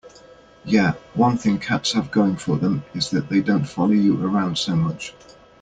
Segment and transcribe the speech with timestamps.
[0.65, 4.57] Yeah, one thing cats have going for them is that they don't follow you around
[4.57, 5.13] so much.